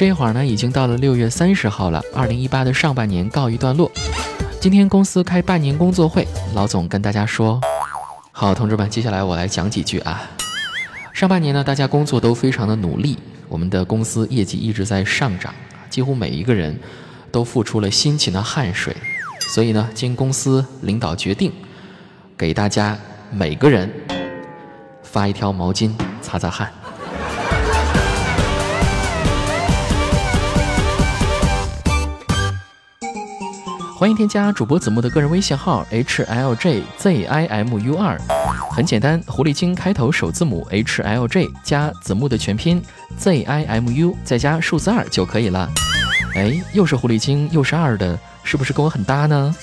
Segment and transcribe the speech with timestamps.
[0.00, 3.92] 这会儿呢，已经到了六月三十号了，二零一八的上半年告一段落。
[4.58, 7.60] 今天公司开半年工作会，老总跟大家说
[8.32, 10.22] ：“好，同志们，接下来我来讲几句啊。
[11.12, 15.54] 上半年呢，大家工作都非常的努力，我们的公司业绩一直在上涨，
[15.90, 16.80] 几乎每一个人
[17.30, 18.96] 都付出了辛勤的汗水。
[19.52, 21.52] 所以呢，经公司领导决定，
[22.38, 22.96] 给大家
[23.30, 23.92] 每个人
[25.02, 26.72] 发一条毛巾擦擦汗。”
[34.00, 38.18] 欢迎添加主播子木的个人微信号 h l j z i m u 二，
[38.70, 42.82] 很简单，狐狸精开头首字母 h l j 加子木的全拼
[43.18, 45.68] z i m u 再加数字二就可以了。
[46.34, 49.54] 哎，又是狐狸精又是二的，是不是跟我很搭呢？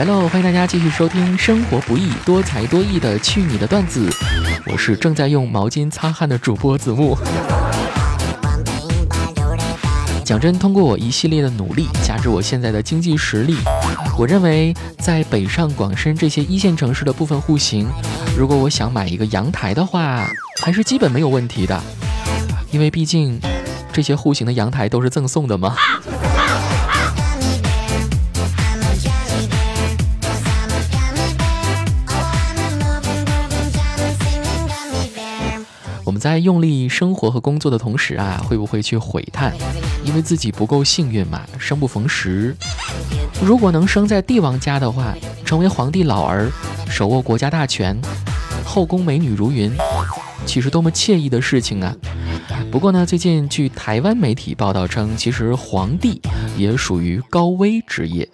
[0.00, 0.26] 来喽！
[0.28, 4.08] 欢迎大家继续收听《生活不易，多才多艺的去你的段子》，
[4.64, 7.14] 我是正在用毛巾擦汗的主播子木。
[10.24, 13.58] 讲真，通过我一系列的努力，加之我现在的经济实力，
[14.16, 17.86] 我认为在北上广深这些一线城市的部分户型，
[18.34, 20.26] 如果我想买一个阳台的话，
[20.62, 21.78] 还是基本没有问题的，
[22.70, 23.38] 因为毕竟
[23.92, 25.76] 这些户型的阳台都是赠送的嘛。
[36.20, 39.52] 在用力生活和工作的同时啊，会不会去悔叹，
[40.04, 42.54] 因为自己不够幸运嘛，生不逢时。
[43.42, 45.14] 如果能生在帝王家的话，
[45.46, 46.50] 成为皇帝老儿，
[46.88, 47.98] 手握国家大权，
[48.64, 49.74] 后宫美女如云，
[50.44, 51.96] 岂是多么惬意的事情啊！
[52.70, 56.20] 不过呢，最近据台湾媒体报道称，其实皇帝
[56.56, 58.28] 也属于高危职业。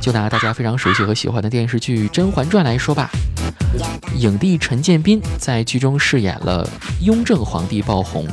[0.00, 3.10] 就拿大家非常熟悉和喜欢的电视剧《甄嬛传》来说吧。
[4.16, 6.68] 影帝陈建斌在剧中饰演了
[7.00, 8.26] 雍正皇帝爆红，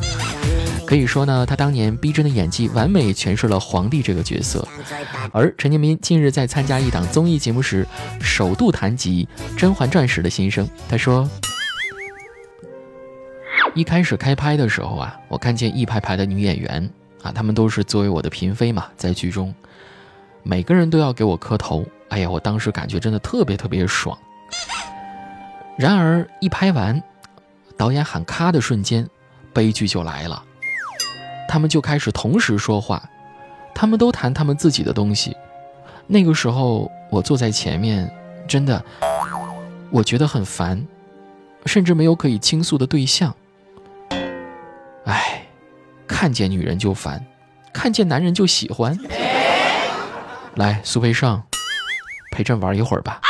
[0.85, 4.67] 可以说呢，他当年逼真的演技完美诠释了皇帝这个角色。
[5.31, 7.85] 而陈建斌近日在参加一档综艺节目时，
[8.19, 10.67] 首度谈及《甄嬛传》时的心声。
[10.89, 11.29] 他说
[13.75, 16.89] ：“一开始开拍的时候啊，我看见一排排的女演员
[17.22, 19.53] 啊，她们都是作为我的嫔妃嘛，在剧中，
[20.44, 21.85] 每个人都要给我磕头。
[22.09, 24.17] 哎呀，我当时感觉真的特别特别爽。”
[25.77, 27.01] 然而一拍完，
[27.77, 29.07] 导演喊咔的瞬间，
[29.53, 30.43] 悲剧就来了。
[31.47, 33.07] 他们就开始同时说话，
[33.75, 35.38] 他们都谈他们自己的东西。
[36.07, 38.11] 那个时候我坐在前面，
[38.47, 38.83] 真的，
[39.91, 40.83] 我觉得很烦，
[41.65, 43.35] 甚至没有可以倾诉的对象。
[45.05, 45.45] 哎，
[46.07, 47.23] 看见女人就烦，
[47.71, 48.97] 看见男人就喜欢。
[50.55, 51.41] 来，苏培盛，
[52.31, 53.21] 陪朕玩一会儿吧。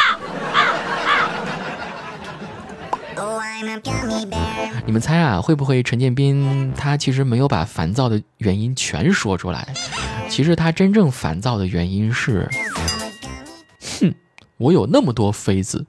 [4.86, 9.68] 你们猜啊，会不会陈建斌他其实没有把烦躁的原因全说出来？
[10.30, 12.48] 其实他真正烦躁的原因是，
[14.00, 14.14] 哼，
[14.58, 15.86] 我有那么多妃子，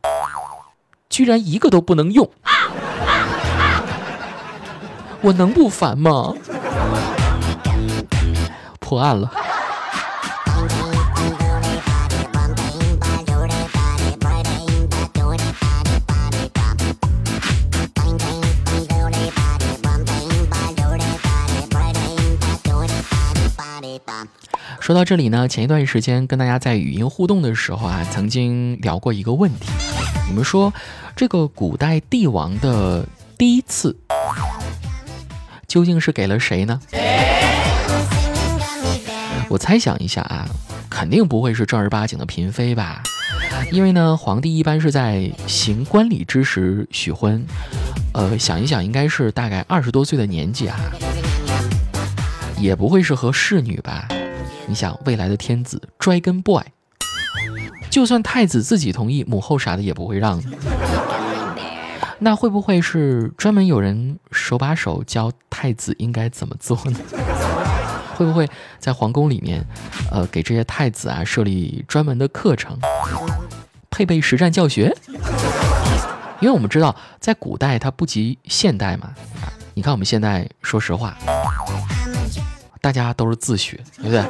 [1.11, 2.29] 居然一个都不能用，
[5.21, 6.33] 我能不烦吗？
[8.81, 9.31] 破案了。
[24.89, 29.69] 说到这里呢，前一段时间跟大家在语音互动的时候啊，曾经聊过一个问题。
[30.27, 30.73] 你们说，
[31.15, 33.07] 这个古代帝王的
[33.37, 33.95] 第一次
[35.67, 36.81] 究竟是给了谁呢？
[39.51, 40.49] 我猜想一下啊，
[40.89, 43.03] 肯定不会是正儿八经的嫔妃吧？
[43.71, 47.45] 因为呢，皇帝一般是在行冠礼之时许婚。
[48.15, 50.79] 呃，想一想，应该是大概二十多岁的年纪啊，
[52.59, 54.09] 也不会是和侍女吧？
[54.69, 56.63] 你想未来的天子 Dragon Boy，
[57.89, 60.43] 就算太子自己同意，母后啥的也不会让。
[62.19, 66.99] 那会不会是专门有人手把手教太子应该怎么做呢？
[68.15, 68.47] 会不会
[68.79, 69.65] 在皇宫里面，
[70.11, 72.77] 呃，给这些太子啊设立专门的课程，
[73.89, 74.95] 配备实战教学？
[76.41, 79.15] 因为我们知道，在古代它不及现代嘛。
[79.73, 81.17] 你看我们现在，说实话。
[82.89, 84.25] 大家都是自学，对不对？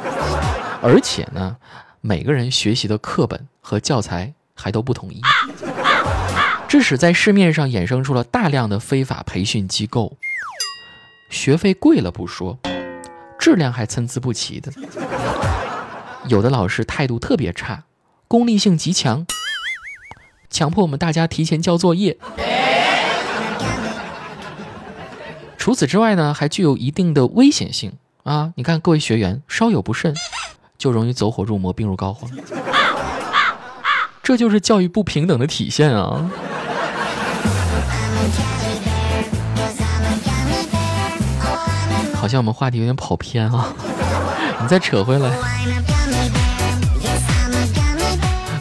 [0.81, 1.55] 而且呢，
[2.01, 5.21] 每个人学习的课本和教材还都不统一。
[6.67, 10.17] 致使在市面上衍生出了大量的非法培训机构，
[11.29, 12.59] 学费贵了不说，
[13.39, 14.69] 质量还参差不齐的。
[16.27, 17.85] 有的老师态度特别差，
[18.27, 19.25] 功利性极强，
[20.49, 22.17] 强迫我们大家提前交作业。
[25.57, 28.51] 除此之外呢，还具有一定的危险性啊！
[28.55, 30.13] 你看，各位学员稍有不慎，
[30.77, 32.29] 就容易走火入魔、病入膏肓。
[34.21, 36.29] 这就是教育不平等的体现啊！
[42.15, 43.73] 好像我们话题有点跑偏啊，
[44.61, 45.31] 你再扯回来。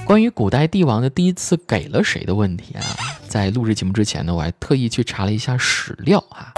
[0.06, 2.80] 关于古代帝王的第一次给了谁的问题啊，
[3.28, 6.54] 在录制节目之前呢，我还特意去查了一下史料啊，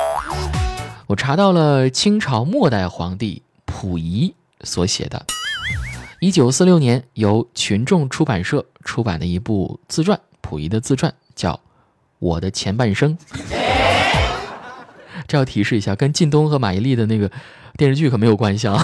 [1.10, 5.26] 我查到了清朝末代皇帝溥仪所写的。
[6.20, 11.54] 一九四六年，由群众出版社出版的一部自传，溥仪的自传叫
[12.20, 13.18] 《我的前半生》。
[15.26, 17.28] 这要提示一下，跟靳东和马伊琍的那个
[17.76, 18.80] 电视剧可没有关系啊。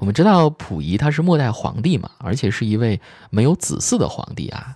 [0.00, 3.00] 我们知道溥仪他是末代皇帝嘛，而且是一位
[3.30, 4.74] 没有子嗣的皇帝啊。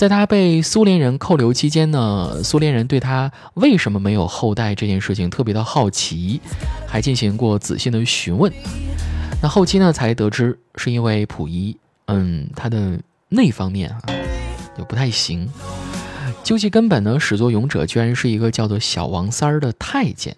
[0.00, 6.40] 在他被苏联人扣留期间呢，苏联人对他为什么没有后代这件事情特别的好奇，
[6.88, 8.50] 还进行过仔细的询问。
[9.42, 11.76] 那后期呢，才得知是因为溥仪，
[12.06, 12.98] 嗯，他的
[13.28, 14.00] 那方面啊，
[14.74, 15.46] 就不太行。
[16.42, 20.34] 究其根本呢，始作俑者居然是一个叫做小王三儿的太监。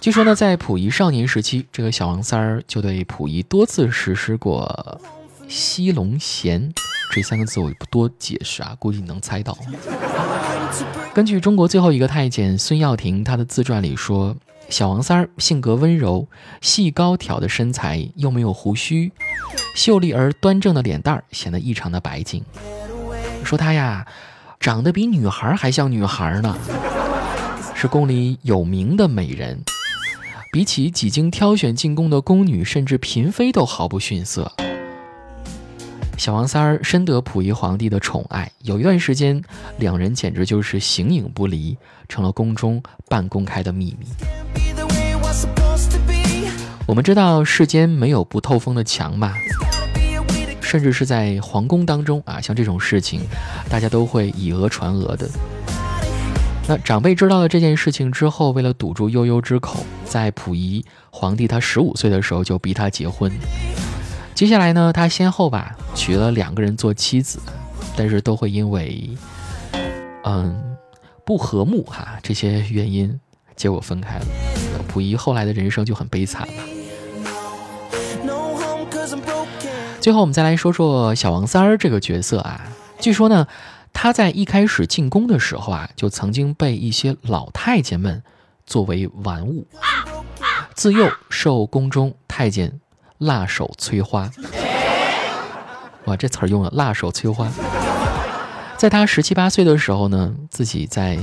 [0.00, 4.98] 据说呢，在溥仪少年时期，这个小王三儿就对溥仪多次实施过
[5.48, 6.72] 吸龙涎。
[7.14, 9.54] 这三个字我也不多解释啊，估计你能猜到。
[11.12, 14.34] 根据中国最后一个太监孙耀庭他的自传里说，
[14.70, 16.26] 小王三儿性格温柔，
[16.62, 19.12] 细高挑的身材又没有胡须，
[19.76, 22.42] 秀丽而端正的脸蛋儿显得异常的白净。
[23.44, 24.06] 说他呀，
[24.58, 26.56] 长得比女孩还像女孩呢，
[27.74, 29.62] 是宫里有名的美人，
[30.50, 34.50] 比起几经挑选进宫的宫女，甚至嫔妃都毫不逊色。
[36.18, 39.42] 小王三儿深得溥仪皇帝的宠爱，有一段时间，
[39.78, 41.76] 两人简直就是形影不离，
[42.08, 44.06] 成了宫中半公开的秘密。
[46.86, 49.34] 我们知道世间没有不透风的墙嘛，
[50.60, 53.22] 甚至是在皇宫当中啊，像这种事情，
[53.68, 55.28] 大家都会以讹传讹的。
[56.68, 63.32] 那长辈知道了这件事情之后，为了堵住悠悠之口，在溥仪皇帝他十五岁的时候就逼他结婚。
[64.42, 67.38] 接下来呢，他先后吧娶了两个人做妻子，
[67.94, 69.08] 但是都会因为，
[70.24, 70.76] 嗯，
[71.24, 73.20] 不和睦哈这些原因，
[73.54, 74.26] 结果分开了。
[74.88, 76.54] 溥仪后来的人生就很悲惨了。
[80.00, 82.62] 最后我们再来说说小王三儿这个角色啊，
[82.98, 83.46] 据说呢，
[83.92, 88.24] 他在一开始进宫的时候啊，就曾经被一些老太监们
[88.66, 89.68] 作为玩物，
[90.74, 92.80] 自幼受宫中太监。
[93.22, 94.28] 辣手摧花，
[96.06, 96.68] 哇，这词儿用了。
[96.74, 97.48] 辣手摧花，
[98.76, 101.16] 在他十七八岁的时候呢，自己在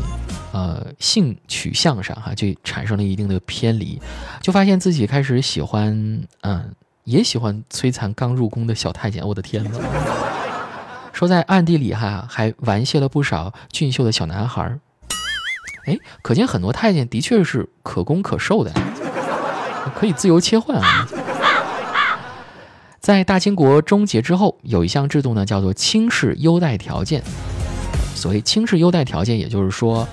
[0.53, 4.01] 呃性取向上哈就产生了一定的偏离，
[4.41, 9.27] 就发现自己开始喜欢嗯，也喜欢摧残刚入宫的小太监。
[9.27, 9.71] 我的天哪！
[11.11, 14.79] 说在暗地里哈还玩亵了不少俊秀的小男孩儿。
[15.83, 18.71] 哎，可见很多太监的确是可攻可受的，
[19.95, 21.05] 可以自由切换啊。
[23.09, 27.23] 在大清国终结之后，有一项制度呢，叫做清室优待条件。
[28.13, 30.07] 所谓清室优待条件，也就是说，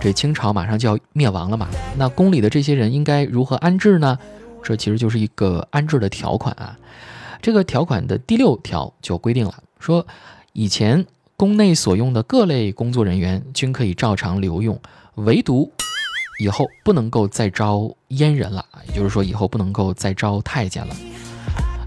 [0.00, 4.16] 这清朝马上就要灭亡了嘛，那宫里的这些人应该如何安置呢？
[4.62, 6.78] 这其实就是一个安置的条款啊。
[7.40, 10.06] 这个条款的第六条就规定了，说
[10.52, 11.04] 以前
[11.36, 14.80] 宫内所用的各类工作人员均可以照常留用，
[15.16, 15.68] 唯独
[16.38, 20.94] 以后不能够再招阉人了，也就是说以后不能够再招太监了。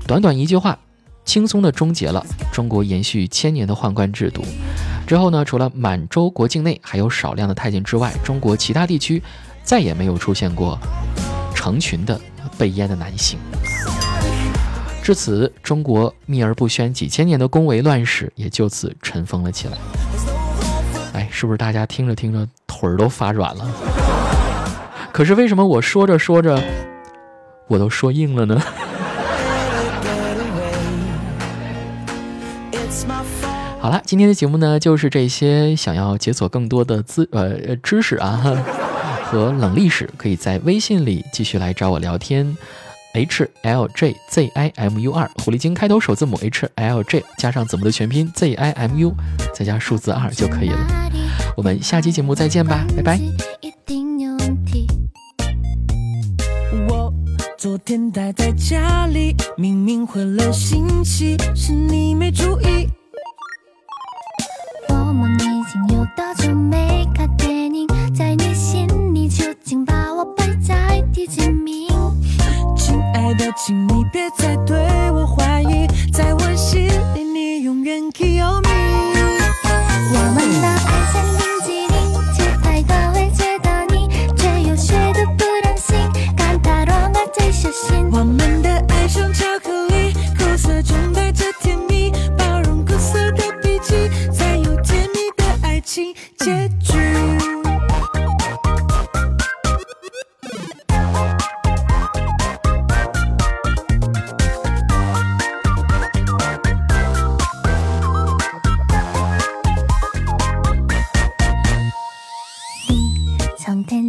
[0.08, 0.78] 短短一句话，
[1.24, 4.44] 轻松地终结了中国延续千年的宦官制度。
[5.08, 9.22] 之后呢，除了满洲国境内还有少量的太监之外，中国其他地区
[9.64, 10.78] 再也没有出现过
[11.56, 12.20] 成群的
[12.56, 13.40] 被阉的男性。
[15.02, 19.78] 至此，中国秘而不宣几千年的宫闱乱史也就此尘封了起来。
[21.14, 23.68] 哎，是不是大家听着听着腿儿都发软了？
[25.12, 26.62] 可是为什么我说着说着，
[27.68, 28.62] 我都说硬了呢？
[33.86, 35.76] 好了，今天的节目呢就是这些。
[35.76, 38.42] 想要解锁更多的资呃知识啊
[39.30, 42.58] 和冷历史，可以在微信里继续来找我聊天。
[43.14, 49.14] H L J Z I M U 二，狐狸精开头首字母 H L J 加上字母的全拼 Z I M U，
[49.54, 51.12] 再加数字二就可以了。
[51.56, 53.20] 我们下期节目再见吧，拜拜。
[56.90, 57.14] 我
[57.56, 62.90] 昨天待在家里，明明回了信息，是你没注意。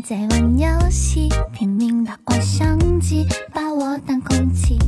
[0.08, 4.78] 在玩游戏，拼命打怪相机，把我当空气。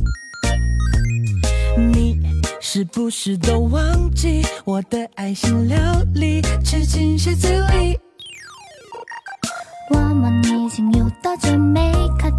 [1.77, 2.17] 你
[2.61, 5.77] 是不是都忘记我的爱心料
[6.13, 7.99] 理，吃进鞋子里？
[9.89, 12.31] 我们已经有多久没看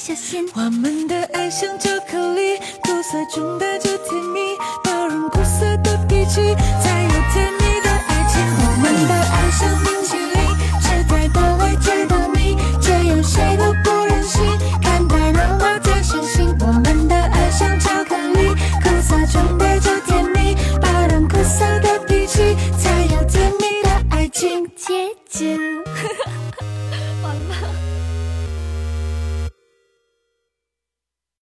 [0.00, 0.48] 小心。
[0.54, 1.06] 我们